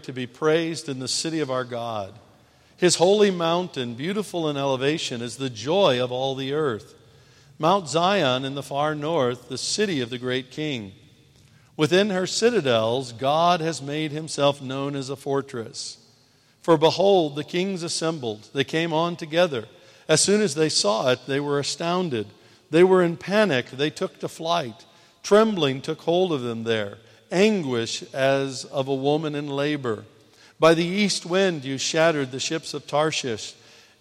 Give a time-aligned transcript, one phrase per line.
[0.00, 2.14] to be praised in the city of our God.
[2.76, 6.94] His holy mountain, beautiful in elevation, is the joy of all the earth.
[7.58, 10.92] Mount Zion in the far north, the city of the great king.
[11.76, 15.98] Within her citadels, God has made himself known as a fortress.
[16.62, 18.48] For behold, the kings assembled.
[18.54, 19.66] They came on together.
[20.08, 22.26] As soon as they saw it, they were astounded.
[22.70, 23.70] They were in panic.
[23.70, 24.84] They took to flight.
[25.22, 26.98] Trembling took hold of them there,
[27.34, 30.04] anguish as of a woman in labor.
[30.58, 33.54] By the east wind you shattered the ships of Tarshish.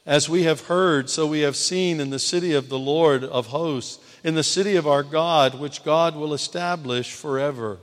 [0.06, 3.48] As we have heard, so we have seen in the city of the Lord of
[3.48, 7.80] hosts, in the city of our God, which God will establish forever.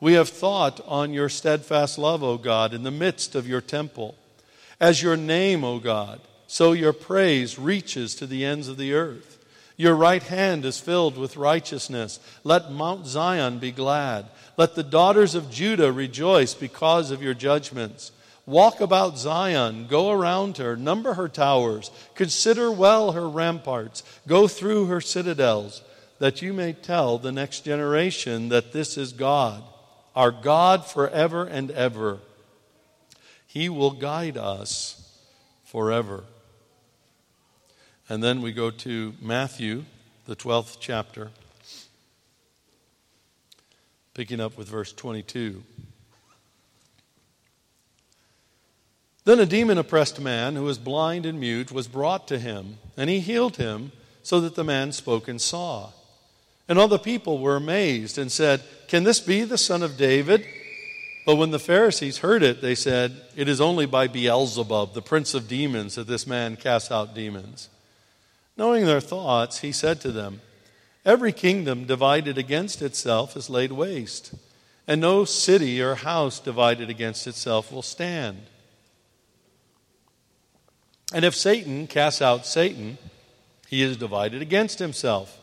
[0.00, 4.14] We have thought on your steadfast love, O God, in the midst of your temple.
[4.80, 9.35] As your name, O God, so your praise reaches to the ends of the earth.
[9.76, 12.18] Your right hand is filled with righteousness.
[12.44, 14.26] Let Mount Zion be glad.
[14.56, 18.12] Let the daughters of Judah rejoice because of your judgments.
[18.46, 24.86] Walk about Zion, go around her, number her towers, consider well her ramparts, go through
[24.86, 25.82] her citadels,
[26.20, 29.64] that you may tell the next generation that this is God,
[30.14, 32.20] our God forever and ever.
[33.48, 35.18] He will guide us
[35.64, 36.22] forever.
[38.08, 39.84] And then we go to Matthew,
[40.26, 41.30] the 12th chapter,
[44.14, 45.62] picking up with verse 22.
[49.24, 53.10] Then a demon oppressed man who was blind and mute was brought to him, and
[53.10, 53.90] he healed him
[54.22, 55.90] so that the man spoke and saw.
[56.68, 60.46] And all the people were amazed and said, Can this be the son of David?
[61.24, 65.34] But when the Pharisees heard it, they said, It is only by Beelzebub, the prince
[65.34, 67.68] of demons, that this man casts out demons.
[68.56, 70.40] Knowing their thoughts, he said to them,
[71.04, 74.34] Every kingdom divided against itself is laid waste,
[74.86, 78.42] and no city or house divided against itself will stand.
[81.12, 82.98] And if Satan casts out Satan,
[83.68, 85.38] he is divided against himself.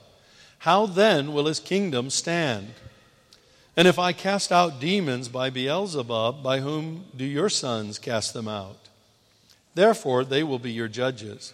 [0.59, 2.73] How then will his kingdom stand?
[3.75, 8.47] And if I cast out demons by Beelzebub, by whom do your sons cast them
[8.47, 8.77] out?
[9.73, 11.53] Therefore, they will be your judges.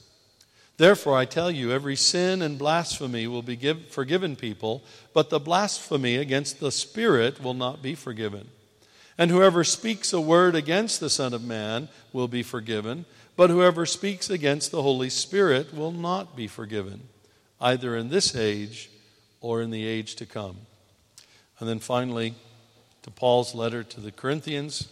[0.81, 4.81] Therefore, I tell you, every sin and blasphemy will be give, forgiven people,
[5.13, 8.47] but the blasphemy against the Spirit will not be forgiven.
[9.15, 13.05] And whoever speaks a word against the Son of Man will be forgiven,
[13.35, 17.01] but whoever speaks against the Holy Spirit will not be forgiven,
[17.61, 18.89] either in this age
[19.39, 20.57] or in the age to come.
[21.59, 22.33] And then finally,
[23.03, 24.91] to Paul's letter to the Corinthians,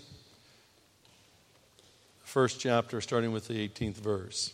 [2.24, 4.54] first chapter, starting with the 18th verse.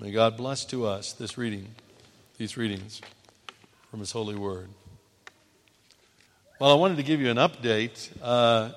[0.00, 1.66] May God bless to us this reading,
[2.38, 3.02] these readings
[3.90, 4.70] from His holy word.
[6.58, 8.08] Well, I wanted to give you an update.
[8.22, 8.70] Uh,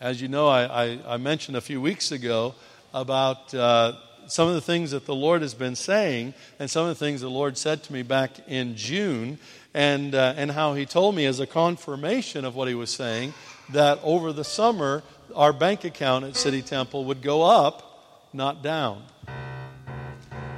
[0.00, 2.54] as you know, I, I, I, mentioned a few weeks ago
[2.94, 3.94] about uh,
[4.28, 7.22] some of the things that the Lord has been saying and some of the things
[7.22, 9.40] the Lord said to me back in June,
[9.74, 13.34] and, uh, and how He told me as a confirmation of what He was saying
[13.70, 15.02] that over the summer,
[15.34, 19.02] our bank account at City Temple would go up, not down.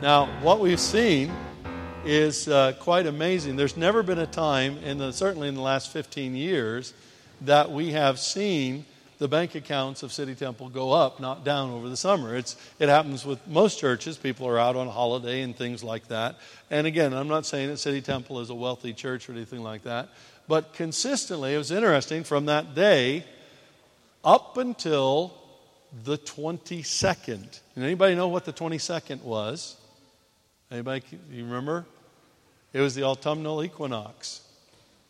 [0.03, 1.31] Now, what we've seen
[2.07, 3.57] is uh, quite amazing.
[3.57, 6.95] There's never been a time, the, certainly in the last 15 years,
[7.43, 8.87] that we have seen
[9.19, 12.35] the bank accounts of City Temple go up, not down over the summer.
[12.35, 14.17] It's, it happens with most churches.
[14.17, 16.37] People are out on holiday and things like that.
[16.71, 19.83] And again, I'm not saying that City Temple is a wealthy church or anything like
[19.83, 20.09] that,
[20.49, 23.23] but consistently, it was interesting from that day
[24.25, 25.35] up until
[26.05, 27.61] the 22nd.
[27.77, 29.77] And anybody know what the 22nd was?
[30.71, 31.03] Anybody
[31.33, 31.85] you remember?
[32.73, 34.43] It was the autumnal equinox.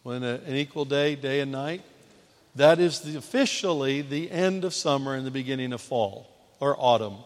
[0.02, 1.82] When a, an equal day, day and night.
[2.56, 6.28] That is the, officially the end of summer and the beginning of fall
[6.60, 7.16] or autumn.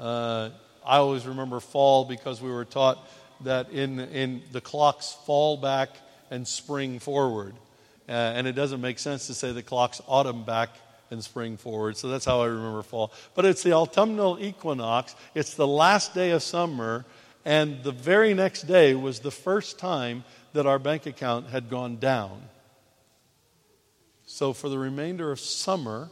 [0.00, 0.50] Uh,
[0.84, 3.08] I always remember fall because we were taught
[3.42, 5.90] that in, in the clocks fall back
[6.32, 7.54] and spring forward.
[8.08, 10.70] Uh, and it doesn't make sense to say the clocks autumn back
[11.12, 11.96] and spring forward.
[11.96, 13.12] So that's how I remember fall.
[13.36, 17.04] But it's the autumnal equinox, it's the last day of summer,
[17.44, 21.96] and the very next day was the first time that our bank account had gone
[21.98, 22.42] down.
[24.26, 26.10] So, for the remainder of summer,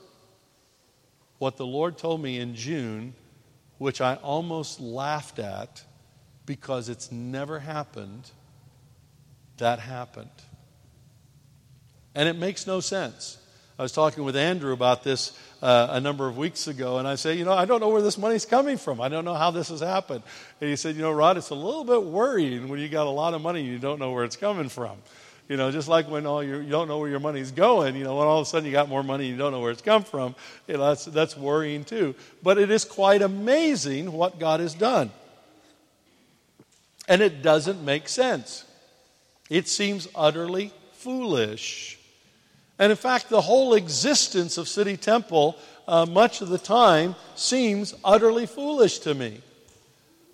[1.38, 3.14] what the Lord told me in June,
[3.78, 5.84] which I almost laughed at
[6.44, 8.30] because it's never happened,
[9.56, 10.30] that happened.
[12.14, 13.38] And it makes no sense.
[13.78, 17.14] I was talking with Andrew about this uh, a number of weeks ago, and I
[17.14, 19.00] said, You know, I don't know where this money's coming from.
[19.00, 20.22] I don't know how this has happened.
[20.60, 23.10] And he said, You know, Rod, it's a little bit worrying when you got a
[23.10, 24.98] lot of money and you don't know where it's coming from.
[25.48, 28.04] You know, just like when all your, you don't know where your money's going, you
[28.04, 29.72] know, when all of a sudden you got more money and you don't know where
[29.72, 30.34] it's come from,
[30.66, 32.14] you know, that's, that's worrying too.
[32.42, 35.10] But it is quite amazing what God has done.
[37.08, 38.64] And it doesn't make sense.
[39.50, 41.98] It seems utterly foolish.
[42.82, 45.56] And in fact, the whole existence of City Temple,
[45.86, 49.40] uh, much of the time, seems utterly foolish to me.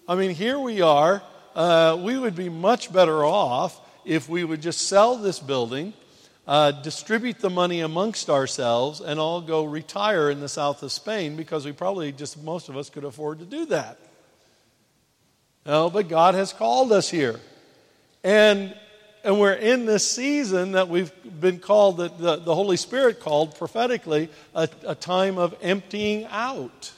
[0.09, 1.23] I mean, here we are.
[1.55, 5.93] Uh, we would be much better off if we would just sell this building,
[6.47, 11.37] uh, distribute the money amongst ourselves, and all go retire in the south of Spain
[11.37, 13.99] because we probably just, most of us could afford to do that.
[15.67, 17.41] No, but God has called us here.
[18.25, 18.75] And
[19.29, 23.55] and we're in this season that we've been called, that the, the Holy Spirit called
[23.59, 26.91] prophetically, a, a time of emptying out.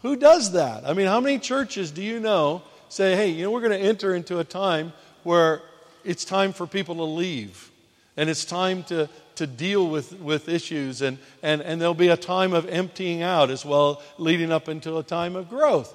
[0.00, 0.86] Who does that?
[0.86, 3.86] I mean, how many churches do you know say, hey, you know, we're going to
[3.86, 5.60] enter into a time where
[6.04, 7.70] it's time for people to leave
[8.16, 12.16] and it's time to, to deal with, with issues and, and, and there'll be a
[12.16, 15.94] time of emptying out as well leading up into a time of growth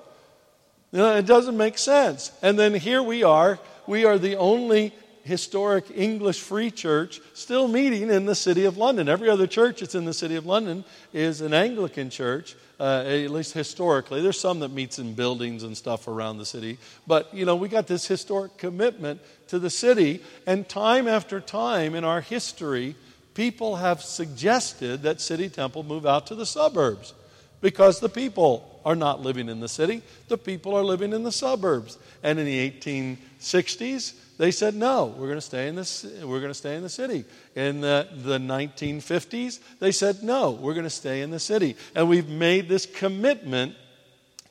[0.92, 4.94] you know, it doesn't make sense and then here we are we are the only
[5.24, 9.10] historic English free church still meeting in the city of London.
[9.10, 13.32] Every other church that's in the city of London is an Anglican church, uh, at
[13.32, 14.22] least historically.
[14.22, 16.78] There's some that meets in buildings and stuff around the city.
[17.08, 21.96] But, you know, we got this historic commitment to the city, and time after time
[21.96, 22.94] in our history,
[23.34, 27.16] people have suggested that City Temple move out to the suburbs
[27.60, 31.32] because the people are not living in the city, the people are living in the
[31.32, 31.98] suburbs.
[32.24, 36.52] And in the 1860s, they said, no, we're going to stay in, this, we're going
[36.52, 37.26] to stay in the city.
[37.56, 41.76] In the, the 1950s, they said, no, we're going to stay in the city.
[41.94, 43.76] And we've made this commitment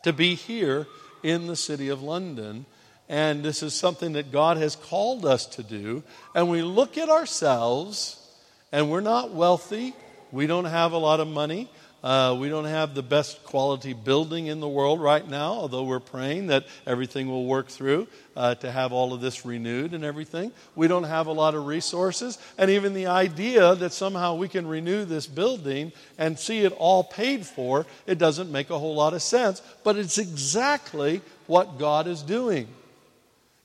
[0.03, 0.87] to be here
[1.23, 2.67] in the city of London.
[3.09, 6.03] And this is something that God has called us to do.
[6.35, 8.23] And we look at ourselves,
[8.71, 9.95] and we're not wealthy,
[10.31, 11.71] we don't have a lot of money.
[12.03, 15.99] Uh, we don't have the best quality building in the world right now, although we're
[15.99, 20.53] praying that everything will work through uh, to have all of this renewed and everything.
[20.77, 22.39] We don't have a lot of resources.
[22.57, 27.03] And even the idea that somehow we can renew this building and see it all
[27.03, 29.61] paid for, it doesn't make a whole lot of sense.
[29.83, 32.69] But it's exactly what God is doing.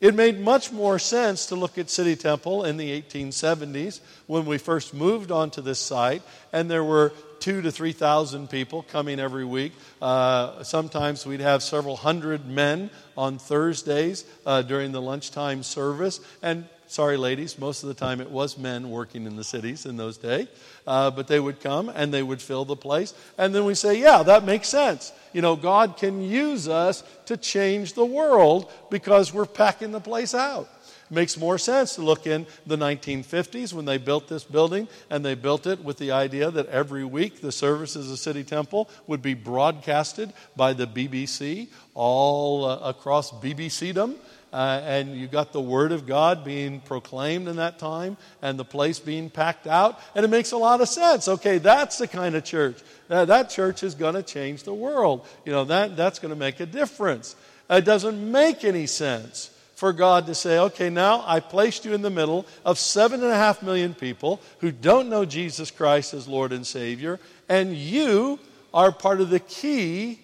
[0.03, 4.57] It made much more sense to look at City Temple in the 1870s when we
[4.57, 9.71] first moved onto this site, and there were two to 3,000 people coming every week.
[10.01, 16.19] Uh, sometimes we'd have several hundred men on Thursdays uh, during the lunchtime service.
[16.41, 19.97] And sorry, ladies, most of the time it was men working in the cities in
[19.97, 20.47] those days.
[20.85, 23.13] Uh, but they would come and they would fill the place.
[23.37, 25.11] And then we say, yeah, that makes sense.
[25.31, 30.33] You know, God can use us to change the world because we're packing the place
[30.33, 30.69] out
[31.13, 35.35] makes more sense to look in the 1950s when they built this building, and they
[35.35, 39.33] built it with the idea that every week the services of City Temple would be
[39.33, 44.15] broadcasted by the BBC all uh, across BBCdom.
[44.53, 48.63] Uh, and you got the Word of God being proclaimed in that time and the
[48.63, 49.99] place being packed out.
[50.13, 51.27] And it makes a lot of sense.
[51.27, 52.77] Okay, that's the kind of church.
[53.09, 55.25] Uh, that church is going to change the world.
[55.43, 57.35] You know, that, that's going to make a difference.
[57.67, 62.03] It doesn't make any sense for God to say, okay, now I placed you in
[62.03, 66.27] the middle of seven and a half million people who don't know Jesus Christ as
[66.27, 67.19] Lord and Savior,
[67.49, 68.39] and you
[68.71, 70.19] are part of the key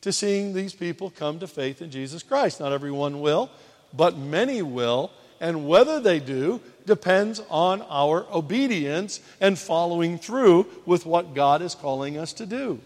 [0.00, 2.60] to seeing these people come to faith in Jesus Christ.
[2.60, 3.50] Not everyone will,
[3.92, 11.06] but many will, and whether they do depends on our obedience and following through with
[11.06, 12.80] what God is calling us to do.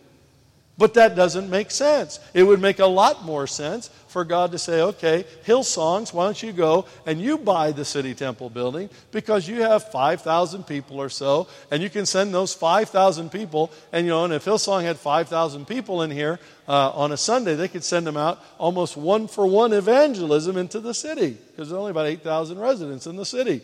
[0.79, 2.19] But that doesn't make sense.
[2.33, 6.43] It would make a lot more sense for God to say, okay, Hillsongs, why don't
[6.43, 11.11] you go and you buy the City Temple building because you have 5,000 people or
[11.11, 13.71] so, and you can send those 5,000 people.
[13.93, 17.55] And, you know, and if Hillsong had 5,000 people in here uh, on a Sunday,
[17.55, 21.79] they could send them out almost one for one evangelism into the city because there's
[21.79, 23.61] only about 8,000 residents in the city.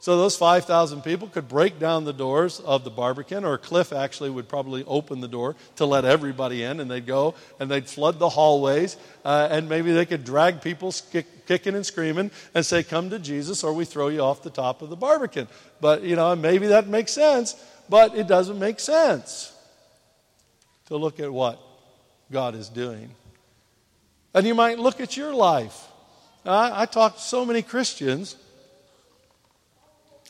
[0.00, 4.30] So those 5,000 people could break down the doors of the Barbican, or Cliff actually
[4.30, 8.20] would probably open the door to let everybody in, and they'd go and they'd flood
[8.20, 12.84] the hallways, uh, and maybe they could drag people kick, kicking and screaming and say,
[12.84, 15.48] Come to Jesus, or we throw you off the top of the Barbican.
[15.80, 17.56] But, you know, maybe that makes sense,
[17.88, 19.52] but it doesn't make sense
[20.86, 21.60] to look at what
[22.30, 23.10] God is doing.
[24.32, 25.86] And you might look at your life.
[26.44, 28.36] I, I talk to so many Christians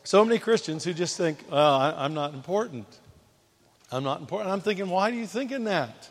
[0.08, 2.86] so many Christians who just think, well, I, am not important.
[3.92, 4.50] I'm not important.
[4.50, 6.08] I'm thinking, why are you thinking that?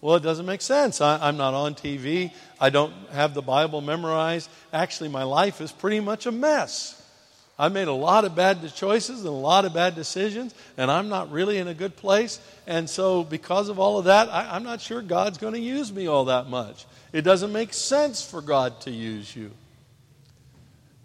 [0.00, 1.00] Well, it doesn't make sense.
[1.00, 2.30] I, I'm not on TV.
[2.60, 4.48] I don't have the Bible memorized.
[4.72, 7.04] Actually, my life is pretty much a mess.
[7.58, 11.08] I made a lot of bad choices and a lot of bad decisions, and I'm
[11.08, 12.38] not really in a good place.
[12.68, 15.92] And so, because of all of that, I, I'm not sure God's going to use
[15.92, 16.86] me all that much.
[17.12, 19.50] It doesn't make sense for God to use you.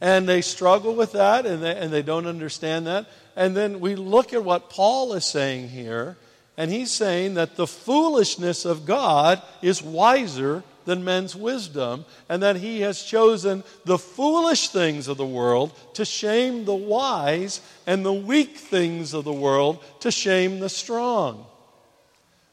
[0.01, 3.07] And they struggle with that and they, and they don't understand that.
[3.35, 6.17] And then we look at what Paul is saying here,
[6.57, 12.57] and he's saying that the foolishness of God is wiser than men's wisdom, and that
[12.57, 18.13] he has chosen the foolish things of the world to shame the wise, and the
[18.13, 21.45] weak things of the world to shame the strong.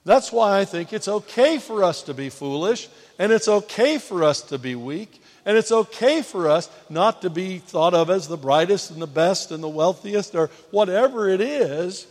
[0.05, 4.25] That's why I think it's okay for us to be foolish, and it's okay for
[4.25, 8.29] us to be weak, and it's okay for us not to be thought of as
[8.29, 12.07] the brightest and the best and the wealthiest or whatever it is,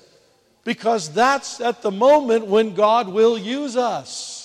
[0.64, 4.42] because that's at the moment when God will use us.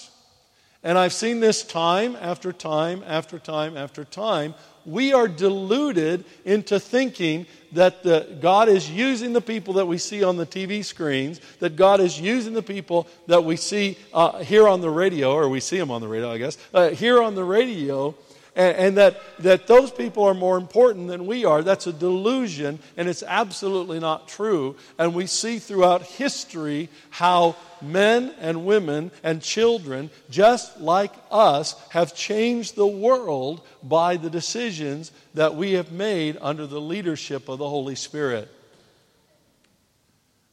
[0.83, 4.55] And I've seen this time after time after time after time.
[4.85, 10.23] We are deluded into thinking that the, God is using the people that we see
[10.23, 14.69] on the TV screens, that God is using the people that we see uh, here
[14.69, 17.35] on the radio, or we see them on the radio, I guess, uh, here on
[17.35, 18.15] the radio
[18.57, 21.63] and, and, that, that those people are more important than we are.
[21.63, 24.77] That's a delusion, and it's absolutely not true.
[24.99, 32.15] And we see throughout history how men and women and children, just like us, have
[32.15, 37.69] changed the world by the decisions that we have made under the leadership of the
[37.69, 38.51] Holy Spirit.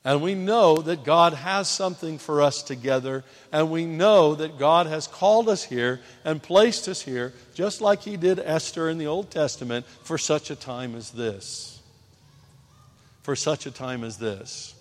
[0.06, 4.86] And we know that God has something for us together, and we know that God
[4.88, 9.08] has called us here and placed us here, just like He did Esther in the
[9.08, 11.80] Old Testament, for such a time as this.
[13.22, 14.76] For such a time as this.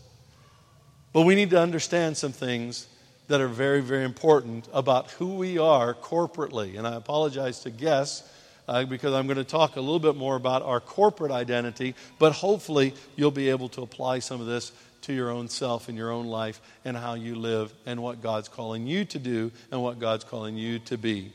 [1.13, 2.89] But we need to understand some things
[3.29, 6.77] that are very, very important about who we are corporately.
[6.77, 8.29] And I apologize to guests
[8.67, 12.33] uh, because I'm going to talk a little bit more about our corporate identity, but
[12.33, 14.73] hopefully you'll be able to apply some of this
[15.03, 18.49] to your own self and your own life and how you live and what God's
[18.49, 21.33] calling you to do and what God's calling you to be.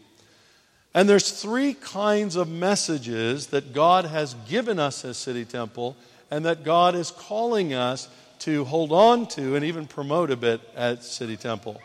[0.94, 5.96] And there's three kinds of messages that God has given us as City Temple
[6.32, 8.10] and that God is calling us
[8.40, 11.80] to hold on to and even promote a bit at City Temple.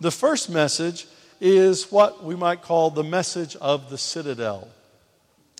[0.00, 1.06] The first message
[1.40, 4.68] is what we might call the message of the citadel.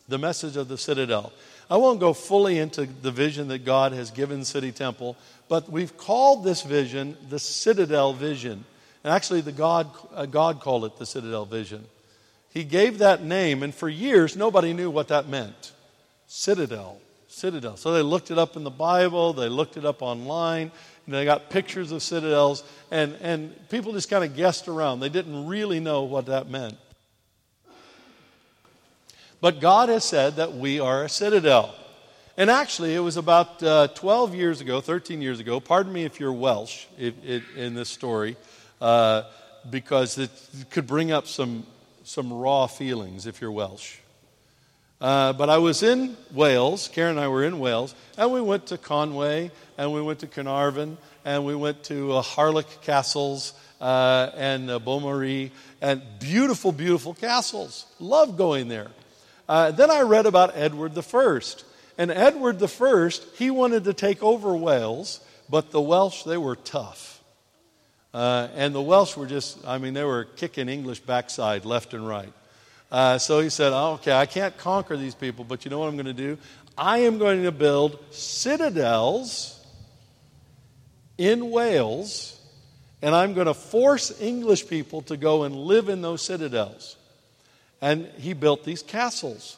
[0.09, 1.33] The message of the citadel.
[1.70, 5.16] I won't go fully into the vision that God has given City Temple,
[5.48, 8.64] but we've called this vision the Citadel Vision.
[9.04, 11.84] And actually, the God, uh, God called it the Citadel Vision.
[12.52, 15.72] He gave that name, and for years, nobody knew what that meant.
[16.26, 16.98] Citadel.
[17.28, 17.76] Citadel.
[17.76, 20.72] So they looked it up in the Bible, they looked it up online,
[21.06, 24.98] and they got pictures of citadels, and, and people just kind of guessed around.
[24.98, 26.76] They didn't really know what that meant.
[29.40, 31.75] But God has said that we are a citadel.
[32.37, 35.61] And actually, it was about uh, 12 years ago, 13 years ago.
[35.61, 38.37] Pardon me if you're Welsh in this story,
[38.80, 39.25] uh,
[39.68, 40.30] because it
[40.70, 41.66] could bring up some,
[42.04, 43.97] some raw feelings if you're Welsh.
[45.00, 48.66] Uh, but I was in Wales, Karen and I were in Wales, and we went
[48.66, 54.30] to Conway, and we went to Carnarvon, and we went to uh, Harlech Castles uh,
[54.37, 57.87] and uh, Beaumaris, and beautiful, beautiful castles.
[57.99, 58.88] Love going there.
[59.50, 61.40] Uh, then I read about Edward I.
[61.99, 67.21] And Edward I, he wanted to take over Wales, but the Welsh, they were tough.
[68.14, 72.07] Uh, and the Welsh were just, I mean, they were kicking English backside left and
[72.07, 72.33] right.
[72.92, 75.88] Uh, so he said, oh, okay, I can't conquer these people, but you know what
[75.88, 76.38] I'm going to do?
[76.78, 79.61] I am going to build citadels
[81.19, 82.40] in Wales,
[83.02, 86.97] and I'm going to force English people to go and live in those citadels.
[87.80, 89.56] And he built these castles.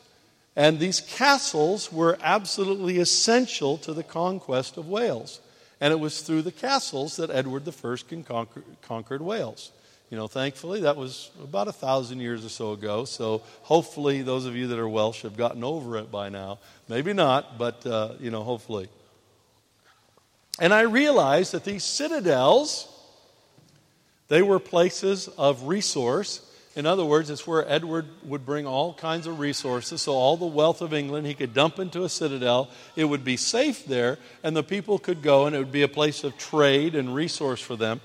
[0.54, 5.40] And these castles were absolutely essential to the conquest of Wales.
[5.80, 9.72] And it was through the castles that Edward I conquer, conquered Wales.
[10.10, 13.06] You know, thankfully, that was about a thousand years or so ago.
[13.06, 16.58] So hopefully, those of you that are Welsh have gotten over it by now.
[16.86, 18.88] Maybe not, but, uh, you know, hopefully.
[20.60, 22.88] And I realized that these citadels,
[24.28, 29.26] they were places of resource in other words, it's where Edward would bring all kinds
[29.26, 30.00] of resources.
[30.00, 32.70] So, all the wealth of England he could dump into a citadel.
[32.96, 35.88] It would be safe there, and the people could go, and it would be a
[35.88, 38.00] place of trade and resource for them.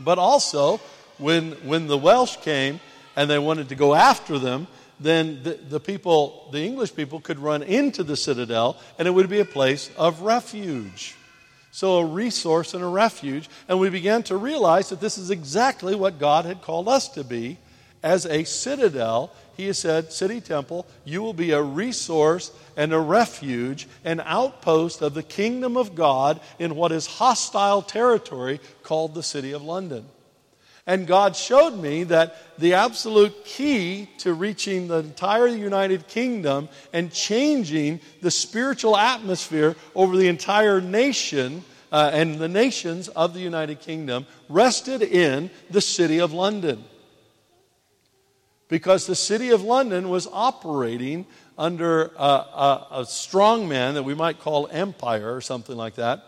[0.00, 0.80] But also,
[1.18, 2.80] when, when the Welsh came
[3.14, 7.38] and they wanted to go after them, then the, the people, the English people, could
[7.38, 11.14] run into the citadel, and it would be a place of refuge.
[11.72, 13.50] So, a resource and a refuge.
[13.68, 17.22] And we began to realize that this is exactly what God had called us to
[17.22, 17.58] be
[18.02, 22.98] as a citadel, he has said, City Temple, you will be a resource and a
[22.98, 29.22] refuge, an outpost of the kingdom of God in what is hostile territory called the
[29.22, 30.06] City of London.
[30.86, 37.12] And God showed me that the absolute key to reaching the entire United Kingdom and
[37.12, 43.80] changing the spiritual atmosphere over the entire nation uh, and the nations of the United
[43.80, 46.84] Kingdom rested in the City of London
[48.68, 51.26] because the city of London was operating
[51.56, 56.22] under a, a, a strong man that we might call empire or something like that,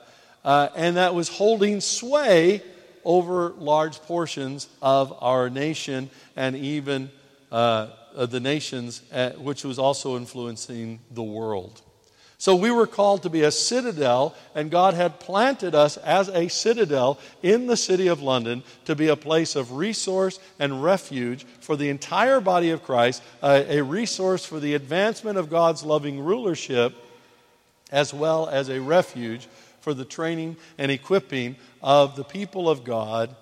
[0.44, 2.62] uh, and that was holding sway
[3.04, 7.10] over large portions of our nation and even
[7.52, 11.80] uh, the nations, uh, which was also influencing the world.
[12.40, 16.48] So we were called to be a citadel, and God had planted us as a
[16.48, 21.76] citadel in the city of London to be a place of resource and refuge for
[21.76, 26.94] the entire body of Christ, a, a resource for the advancement of God's loving rulership,
[27.92, 29.46] as well as a refuge
[29.82, 33.36] for the training and equipping of the people of God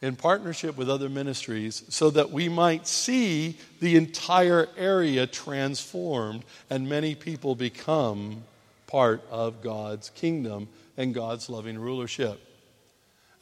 [0.00, 6.88] in partnership with other ministries so that we might see the entire area transformed and
[6.88, 8.42] many people become
[8.86, 12.40] part of God's kingdom and God's loving rulership.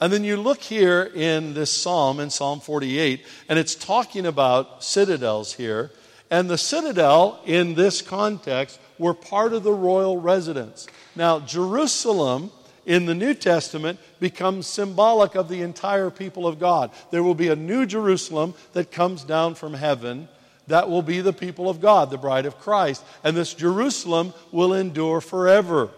[0.00, 4.84] And then you look here in this psalm, in Psalm 48, and it's talking about
[4.84, 5.90] citadels here.
[6.30, 10.86] And the citadel in this context were part of the royal residence.
[11.14, 12.50] Now, Jerusalem
[12.86, 16.92] in the New Testament becomes symbolic of the entire people of God.
[17.10, 20.28] There will be a new Jerusalem that comes down from heaven.
[20.68, 23.04] That will be the people of God, the bride of Christ.
[23.22, 25.90] And this Jerusalem will endure forever.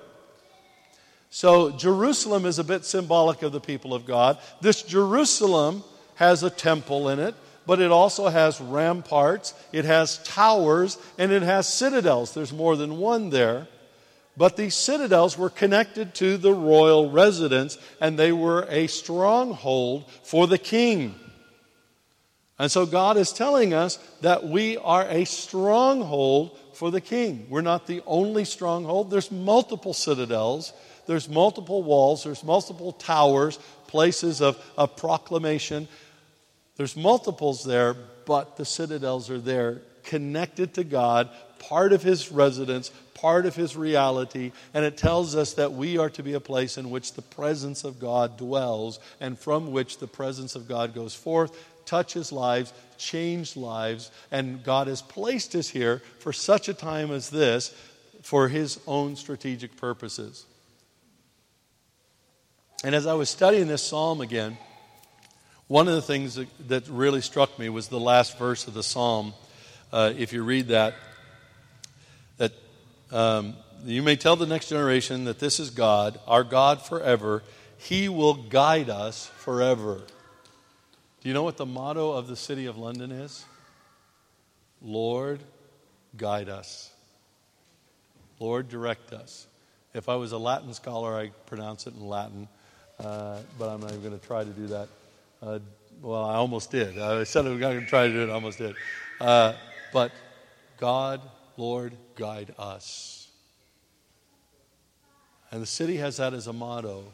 [1.31, 4.39] So, Jerusalem is a bit symbolic of the people of God.
[4.63, 7.35] This Jerusalem has a temple in it,
[7.67, 12.33] but it also has ramparts, it has towers, and it has citadels.
[12.33, 13.69] There's more than one there.
[14.39, 20.47] But these citadels were connected to the royal residence, and they were a stronghold for
[20.47, 21.17] the king.
[22.57, 27.49] And so God is telling us that we are a stronghold for the king.
[27.51, 29.11] We're not the only stronghold.
[29.11, 30.73] There's multiple citadels,
[31.07, 35.89] there's multiple walls, there's multiple towers, places of, of proclamation.
[36.77, 42.91] There's multiples there, but the citadels are there, connected to God, part of his residence,
[43.15, 46.79] part of his reality, and it tells us that we are to be a place
[46.79, 51.15] in which the presence of God dwells and from which the presence of God goes
[51.15, 51.57] forth
[51.89, 57.31] touches lives, change lives, and God has placed us here for such a time as
[57.31, 57.75] this
[58.23, 60.45] for His own strategic purposes.
[62.85, 64.59] And as I was studying this psalm again,
[65.67, 68.83] one of the things that, that really struck me was the last verse of the
[68.83, 69.33] psalm.
[69.91, 70.95] Uh, if you read that
[73.11, 77.43] um, you may tell the next generation that this is God, our God forever.
[77.79, 80.03] He will guide us forever.
[81.21, 83.45] Do you know what the motto of the city of London is?
[84.83, 85.41] Lord,
[86.17, 86.91] guide us.
[88.41, 89.47] Lord, direct us.
[89.95, 92.47] If I was a Latin scholar, I'd pronounce it in Latin,
[93.01, 94.89] uh, but I'm not even going to try to do that.
[95.43, 95.59] Uh,
[96.03, 96.99] well, I almost did.
[96.99, 98.77] I said I was going to try to do it, I almost did.
[99.21, 99.55] Uh,
[99.93, 100.13] but
[100.79, 101.21] God,
[101.59, 103.29] Lord, guide us.
[105.51, 107.05] And the city has that as a motto,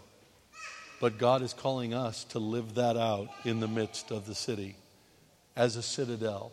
[1.01, 4.77] but God is calling us to live that out in the midst of the city
[5.57, 6.53] as a citadel.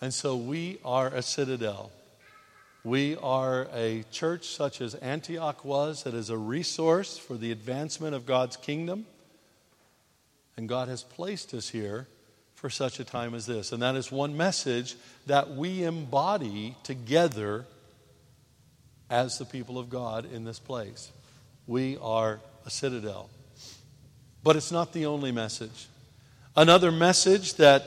[0.00, 1.90] And so we are a citadel.
[2.84, 8.14] We are a church such as Antioch was, that is a resource for the advancement
[8.14, 9.06] of God's kingdom.
[10.56, 12.06] And God has placed us here
[12.60, 13.72] for such a time as this.
[13.72, 17.64] And that is one message that we embody together
[19.08, 21.10] as the people of God in this place.
[21.66, 23.30] We are a citadel.
[24.42, 25.88] But it's not the only message.
[26.54, 27.82] Another message that,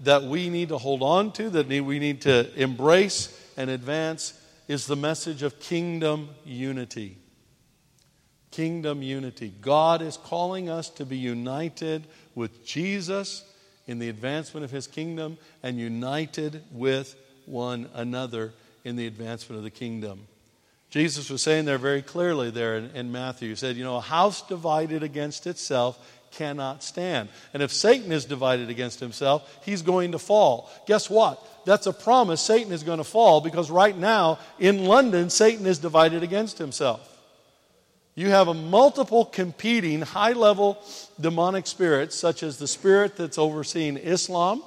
[0.00, 4.34] that we need to hold on to, that we need to embrace, and advance
[4.66, 7.18] is the message of kingdom unity.
[8.50, 9.54] Kingdom unity.
[9.60, 12.04] God is calling us to be united
[12.34, 13.44] with Jesus
[13.88, 18.52] in the advancement of his kingdom and united with one another
[18.84, 20.20] in the advancement of the kingdom.
[20.90, 23.48] Jesus was saying there very clearly there in, in Matthew.
[23.48, 25.98] He said, You know, a house divided against itself
[26.30, 27.28] cannot stand.
[27.52, 30.70] And if Satan is divided against himself, he's going to fall.
[30.86, 31.42] Guess what?
[31.64, 32.40] That's a promise.
[32.40, 37.17] Satan is going to fall because right now in London, Satan is divided against himself.
[38.18, 40.82] You have a multiple competing high level
[41.20, 44.60] demonic spirits, such as the spirit that's overseeing Islam,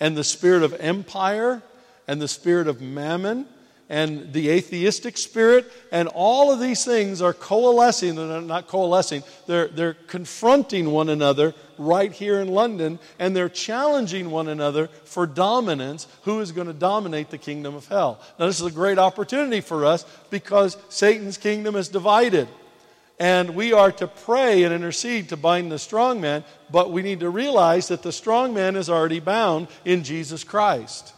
[0.00, 1.62] and the spirit of empire,
[2.08, 3.46] and the spirit of mammon,
[3.88, 9.68] and the atheistic spirit, and all of these things are coalescing, they're not coalescing, they're,
[9.68, 16.08] they're confronting one another right here in London, and they're challenging one another for dominance
[16.22, 18.20] who is going to dominate the kingdom of hell.
[18.36, 22.48] Now, this is a great opportunity for us because Satan's kingdom is divided.
[23.18, 27.20] And we are to pray and intercede to bind the strong man, but we need
[27.20, 31.12] to realize that the strong man is already bound in Jesus Christ.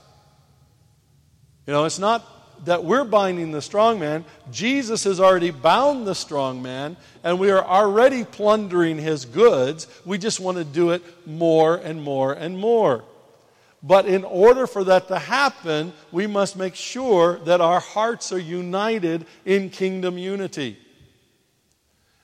[1.67, 4.25] You know, it's not that we're binding the strong man.
[4.51, 9.87] Jesus has already bound the strong man, and we are already plundering his goods.
[10.05, 13.05] We just want to do it more and more and more.
[13.83, 18.39] But in order for that to happen, we must make sure that our hearts are
[18.39, 20.79] united in kingdom unity.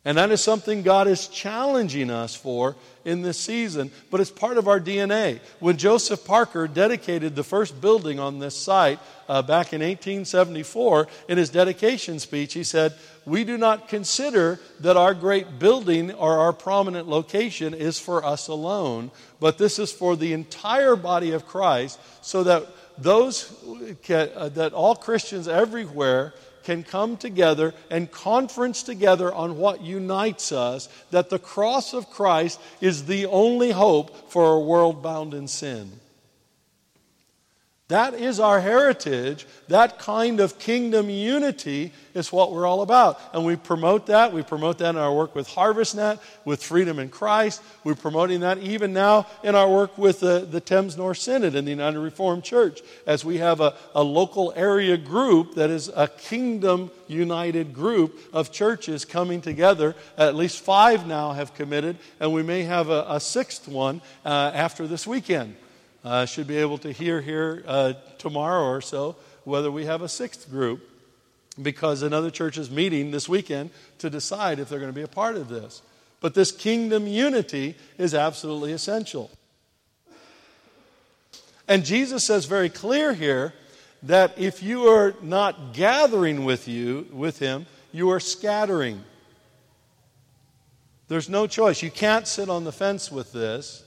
[0.04, 4.58] And that is something God is challenging us for in this season, but it's part
[4.58, 5.38] of our DNA.
[5.60, 11.38] When Joseph Parker dedicated the first building on this site uh, back in 1874, in
[11.38, 16.52] his dedication speech, he said, We do not consider that our great building or our
[16.52, 22.00] prominent location is for us alone, but this is for the entire body of Christ,
[22.22, 22.66] so that
[22.98, 23.52] those,
[24.10, 30.88] uh, that all Christians everywhere can come together and conference together on what unites us,
[31.10, 35.92] that the cross of Christ is the only hope for a world bound in sin.
[37.92, 39.46] That is our heritage.
[39.68, 43.20] That kind of kingdom unity is what we're all about.
[43.34, 44.32] And we promote that.
[44.32, 47.60] We promote that in our work with HarvestNet, with Freedom in Christ.
[47.84, 51.66] We're promoting that even now in our work with the, the Thames North Synod and
[51.66, 56.08] the United Reformed Church, as we have a, a local area group that is a
[56.08, 59.94] kingdom united group of churches coming together.
[60.16, 64.50] At least five now have committed, and we may have a, a sixth one uh,
[64.54, 65.56] after this weekend
[66.04, 70.08] uh, should be able to hear here uh, tomorrow or so whether we have a
[70.08, 70.88] sixth group
[71.60, 75.08] because another church is meeting this weekend to decide if they're going to be a
[75.08, 75.82] part of this.
[76.20, 79.30] But this kingdom unity is absolutely essential.
[81.68, 83.52] And Jesus says very clear here
[84.04, 89.02] that if you are not gathering with you with him, you are scattering.
[91.08, 91.82] There's no choice.
[91.82, 93.84] You can't sit on the fence with this.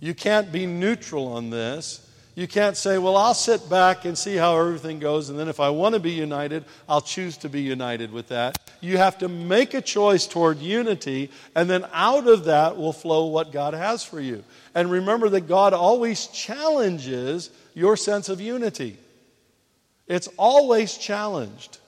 [0.00, 2.06] You can't be neutral on this.
[2.34, 5.60] You can't say, well, I'll sit back and see how everything goes, and then if
[5.60, 8.56] I want to be united, I'll choose to be united with that.
[8.80, 13.26] You have to make a choice toward unity, and then out of that will flow
[13.26, 14.42] what God has for you.
[14.74, 18.96] And remember that God always challenges your sense of unity.
[20.06, 21.78] It's always challenged.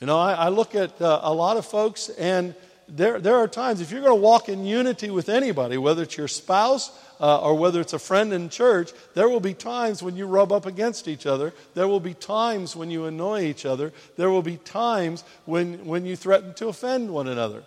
[0.00, 2.54] You know, I, I look at uh, a lot of folks, and
[2.88, 6.16] there, there are times, if you're going to walk in unity with anybody, whether it's
[6.16, 10.16] your spouse uh, or whether it's a friend in church, there will be times when
[10.16, 11.52] you rub up against each other.
[11.74, 13.92] There will be times when you annoy each other.
[14.16, 17.64] There will be times when, when you threaten to offend one another.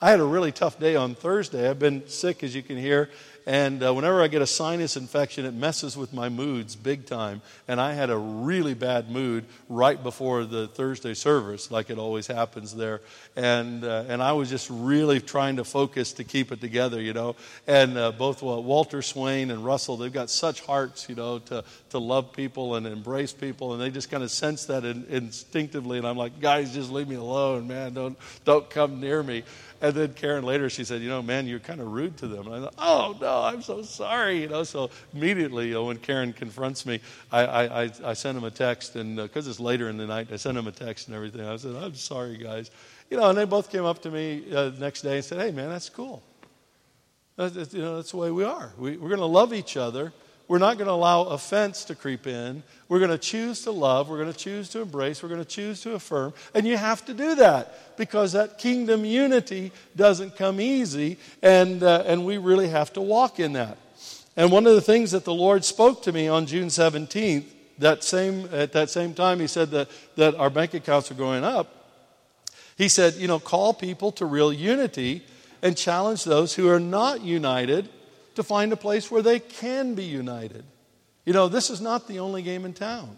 [0.00, 1.68] I had a really tough day on Thursday.
[1.68, 3.10] I've been sick, as you can hear,
[3.48, 7.40] and uh, whenever I get a sinus infection, it messes with my moods big time.
[7.66, 12.26] And I had a really bad mood right before the Thursday service, like it always
[12.26, 13.00] happens there.
[13.36, 17.14] And, uh, and I was just really trying to focus to keep it together, you
[17.14, 17.36] know.
[17.66, 21.64] And uh, both well, Walter Swain and Russell, they've got such hearts, you know, to,
[21.90, 23.72] to love people and embrace people.
[23.72, 25.98] And they just kind of sense that in, instinctively.
[25.98, 27.94] And I'm like, guys, just leave me alone, man.
[27.94, 29.44] Don't, don't come near me.
[29.80, 32.46] And then Karen later, she said, you know, man, you're kind of rude to them.
[32.46, 34.42] And I thought, oh, no, I'm so sorry.
[34.42, 38.44] You know, so immediately you know, when Karen confronts me, I, I, I send him
[38.44, 38.96] a text.
[38.96, 41.46] And because uh, it's later in the night, I send him a text and everything.
[41.46, 42.70] I said, I'm sorry, guys.
[43.10, 45.40] You know, and they both came up to me uh, the next day and said,
[45.40, 46.22] hey, man, that's cool.
[47.36, 48.72] That's, you know, that's the way we are.
[48.76, 50.12] We, we're going to love each other
[50.48, 52.62] we're not going to allow offense to creep in.
[52.88, 54.08] We're going to choose to love.
[54.08, 55.22] We're going to choose to embrace.
[55.22, 56.32] We're going to choose to affirm.
[56.54, 62.04] And you have to do that because that kingdom unity doesn't come easy, and, uh,
[62.06, 63.76] and we really have to walk in that.
[64.36, 67.44] And one of the things that the Lord spoke to me on June 17th,
[67.78, 71.44] that same, at that same time, He said that, that our bank accounts are going
[71.44, 71.74] up.
[72.78, 75.24] He said, you know, call people to real unity
[75.60, 77.88] and challenge those who are not united
[78.38, 80.64] to find a place where they can be united.
[81.26, 83.16] You know, this is not the only game in town.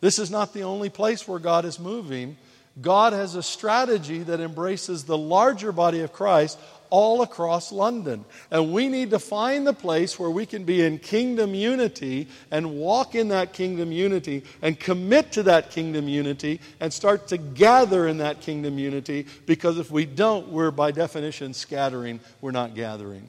[0.00, 2.36] This is not the only place where God is moving.
[2.80, 8.24] God has a strategy that embraces the larger body of Christ all across London.
[8.52, 12.76] And we need to find the place where we can be in kingdom unity and
[12.76, 18.06] walk in that kingdom unity and commit to that kingdom unity and start to gather
[18.06, 23.28] in that kingdom unity because if we don't, we're by definition scattering, we're not gathering.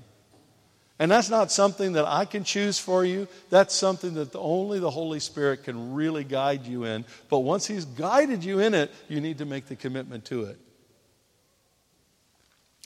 [0.99, 3.27] And that's not something that I can choose for you.
[3.49, 7.06] That's something that only the Holy Spirit can really guide you in.
[7.29, 10.58] But once He's guided you in it, you need to make the commitment to it.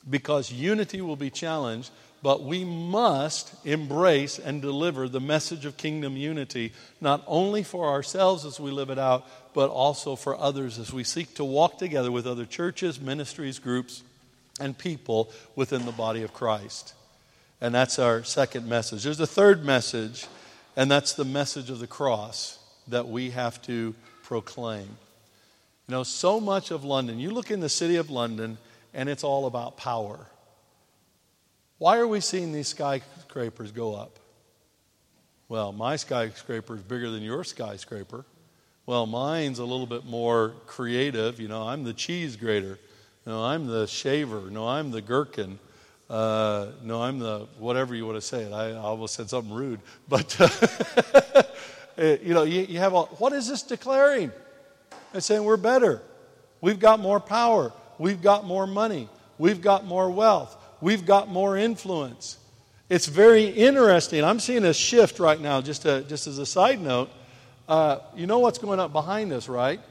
[0.10, 1.92] Because unity will be challenged,
[2.24, 8.46] but we must embrace and deliver the message of kingdom unity, not only for ourselves
[8.46, 12.12] as we live it out, but also for others as we seek to walk together
[12.12, 14.02] with other churches, ministries, groups,
[14.62, 16.94] and people within the body of Christ.
[17.60, 19.04] And that's our second message.
[19.04, 20.28] There's a third message,
[20.76, 24.88] and that's the message of the cross that we have to proclaim.
[25.88, 28.58] You know, so much of London, you look in the city of London,
[28.94, 30.20] and it's all about power.
[31.80, 34.20] Why are we seeing these skyscrapers go up?
[35.50, 38.26] Well, my skyscraper is bigger than your skyscraper.
[38.86, 41.40] Well, mine's a little bit more creative.
[41.40, 42.80] You know, I'm the cheese grater.
[43.26, 44.50] Know, I'm the shaver.
[44.50, 45.60] No, I'm the gherkin.
[46.10, 48.54] Uh, no, I'm the whatever you want to say it.
[48.54, 53.50] I, almost said something rude, but uh, you know, you, you have a, what is
[53.50, 54.32] this declaring?
[55.14, 56.02] It's saying we're better.
[56.62, 57.74] We've got more power.
[57.98, 59.10] We've got more money.
[59.38, 60.56] We've got more wealth.
[60.80, 62.38] We've got more influence.
[62.90, 64.24] It's very interesting.
[64.24, 65.62] I'm seeing a shift right now.
[65.62, 67.10] Just to, just as a side note,
[67.68, 69.82] uh, you know what's going up behind us, right?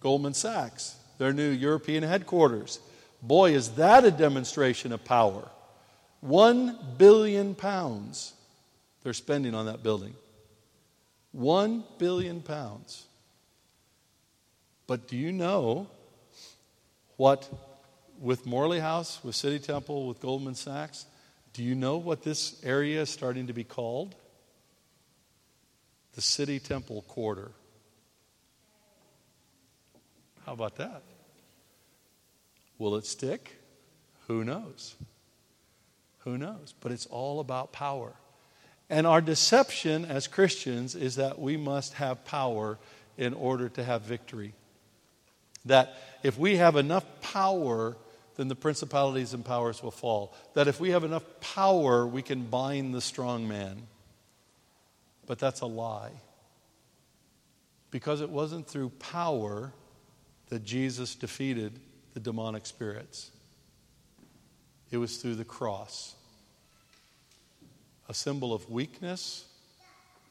[0.00, 2.80] Goldman Sachs, their new European headquarters.
[3.22, 5.48] Boy, is that a demonstration of power.
[6.20, 8.34] One billion pounds
[9.02, 10.14] they're spending on that building.
[11.32, 13.06] One billion pounds.
[14.86, 15.88] But do you know
[17.16, 17.48] what,
[18.20, 21.06] with Morley House, with City Temple, with Goldman Sachs,
[21.52, 24.14] do you know what this area is starting to be called?
[26.14, 27.52] The City Temple Quarter.
[30.44, 31.02] How about that?
[32.80, 33.60] Will it stick?
[34.26, 34.96] Who knows?
[36.20, 36.74] Who knows?
[36.80, 38.14] But it's all about power.
[38.88, 42.78] And our deception as Christians is that we must have power
[43.18, 44.54] in order to have victory.
[45.66, 47.98] That if we have enough power,
[48.36, 50.34] then the principalities and powers will fall.
[50.54, 53.88] That if we have enough power, we can bind the strong man.
[55.26, 56.12] But that's a lie.
[57.90, 59.74] Because it wasn't through power
[60.48, 61.78] that Jesus defeated
[62.20, 63.30] the demonic spirits.
[64.90, 66.14] It was through the cross,
[68.08, 69.46] a symbol of weakness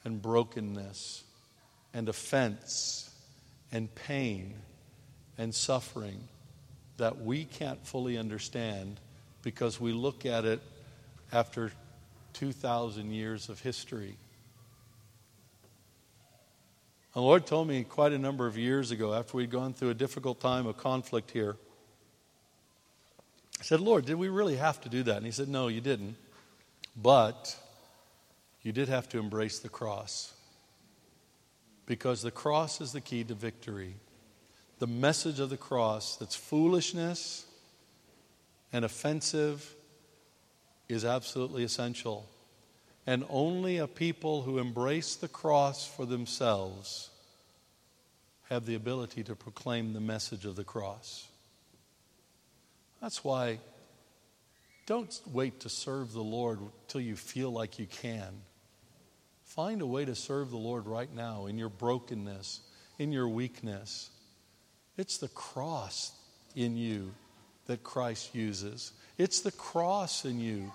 [0.04, 1.24] and brokenness
[1.94, 3.10] and offense
[3.72, 4.54] and pain
[5.38, 6.28] and suffering
[6.98, 9.00] that we can't fully understand
[9.42, 10.62] because we look at it
[11.32, 11.72] after
[12.34, 14.16] 2,000 years of history.
[17.14, 19.96] The Lord told me quite a number of years ago, after we'd gone through a
[19.96, 21.56] difficult time of conflict here,
[23.60, 25.18] I said, Lord, did we really have to do that?
[25.18, 26.16] And He said, No, you didn't.
[26.96, 27.58] But
[28.62, 30.34] you did have to embrace the cross.
[31.86, 33.96] Because the cross is the key to victory.
[34.80, 37.46] The message of the cross that's foolishness
[38.72, 39.76] and offensive
[40.88, 42.30] is absolutely essential.
[43.08, 47.10] And only a people who embrace the cross for themselves
[48.50, 51.29] have the ability to proclaim the message of the cross.
[53.02, 53.60] That's why
[54.86, 58.42] don't wait to serve the Lord till you feel like you can.
[59.44, 62.62] Find a way to serve the Lord right now in your brokenness,
[62.98, 64.10] in your weakness.
[64.98, 66.12] It's the cross
[66.56, 67.14] in you
[67.68, 68.92] that Christ uses.
[69.18, 70.72] It's the cross in you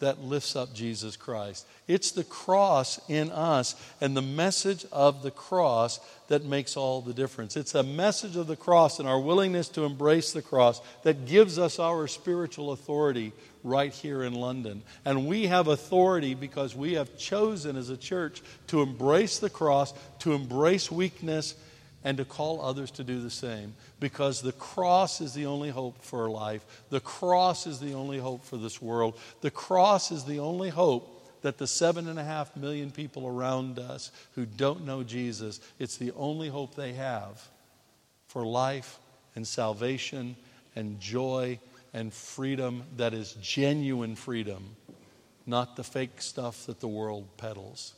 [0.00, 1.66] that lifts up Jesus Christ.
[1.86, 7.14] It's the cross in us and the message of the cross that makes all the
[7.14, 7.56] difference.
[7.56, 11.58] It's a message of the cross and our willingness to embrace the cross that gives
[11.58, 14.82] us our spiritual authority right here in London.
[15.04, 19.94] And we have authority because we have chosen as a church to embrace the cross,
[20.20, 21.54] to embrace weakness,
[22.04, 26.00] and to call others to do the same because the cross is the only hope
[26.02, 26.84] for life.
[26.90, 29.18] The cross is the only hope for this world.
[29.40, 33.78] The cross is the only hope that the seven and a half million people around
[33.78, 37.46] us who don't know Jesus, it's the only hope they have
[38.28, 38.98] for life
[39.34, 40.36] and salvation
[40.76, 41.58] and joy
[41.92, 44.76] and freedom that is genuine freedom,
[45.46, 47.94] not the fake stuff that the world peddles.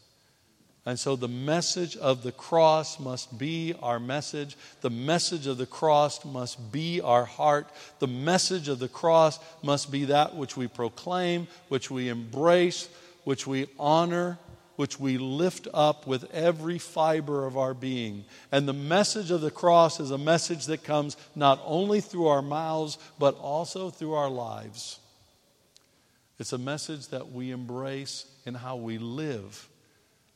[0.87, 4.57] And so the message of the cross must be our message.
[4.83, 7.69] The message of the cross must be our heart.
[7.99, 12.89] The message of the cross must be that which we proclaim, which we embrace,
[13.25, 14.39] which we honor,
[14.77, 18.25] which we lift up with every fiber of our being.
[18.53, 22.43] And the message of the cross is a message that comes not only through our
[22.43, 25.01] mouths, but also through our lives.
[26.39, 29.69] It's a message that we embrace in how we live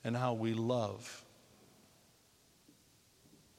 [0.04, 1.22] and how we love.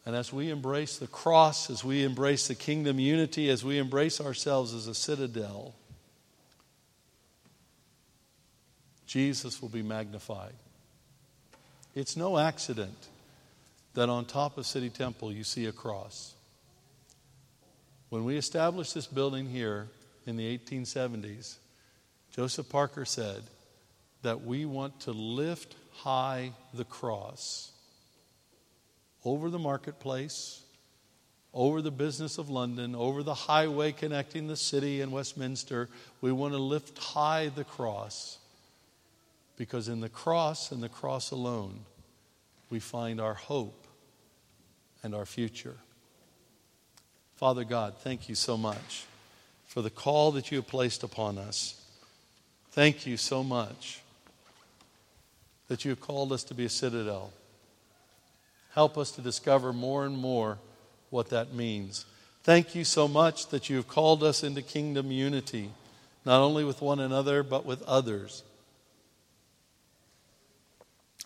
[0.05, 4.19] And as we embrace the cross, as we embrace the kingdom unity, as we embrace
[4.19, 5.75] ourselves as a citadel,
[9.05, 10.53] Jesus will be magnified.
[11.93, 12.95] It's no accident
[13.93, 16.33] that on top of City Temple you see a cross.
[18.09, 19.87] When we established this building here
[20.25, 21.55] in the 1870s,
[22.33, 23.43] Joseph Parker said
[24.21, 27.71] that we want to lift high the cross
[29.23, 30.61] over the marketplace,
[31.53, 35.89] over the business of London, over the highway connecting the city and Westminster.
[36.21, 38.37] We want to lift high the cross
[39.57, 41.81] because in the cross and the cross alone,
[42.69, 43.85] we find our hope
[45.03, 45.75] and our future.
[47.35, 49.05] Father God, thank you so much
[49.65, 51.81] for the call that you have placed upon us.
[52.71, 54.00] Thank you so much
[55.71, 57.31] that you have called us to be a citadel.
[58.73, 60.57] Help us to discover more and more
[61.11, 62.03] what that means.
[62.43, 65.69] Thank you so much that you have called us into kingdom unity,
[66.25, 68.43] not only with one another, but with others.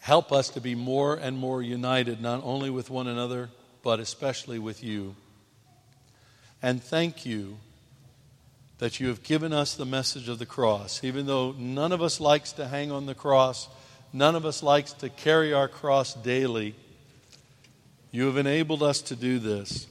[0.01, 3.49] Help us to be more and more united, not only with one another,
[3.81, 5.15] but especially with you.
[6.61, 7.57] And thank you
[8.77, 11.03] that you have given us the message of the cross.
[11.03, 13.69] Even though none of us likes to hang on the cross,
[14.15, 16.73] None of us likes to carry our cross daily.
[18.11, 19.87] You have enabled us to do this.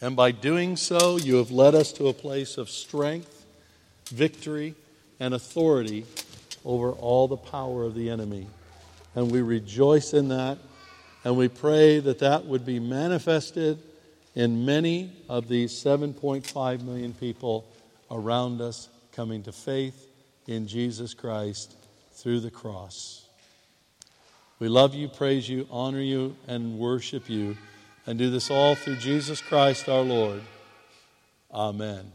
[0.00, 3.46] And by doing so, you have led us to a place of strength,
[4.08, 4.74] victory,
[5.20, 6.06] and authority
[6.64, 8.48] over all the power of the enemy.
[9.14, 10.58] And we rejoice in that.
[11.22, 13.78] And we pray that that would be manifested
[14.34, 17.64] in many of these 7.5 million people
[18.10, 20.08] around us coming to faith
[20.48, 21.76] in Jesus Christ
[22.12, 23.19] through the cross.
[24.60, 27.56] We love you, praise you, honor you, and worship you,
[28.06, 30.42] and do this all through Jesus Christ our Lord.
[31.50, 32.12] Amen.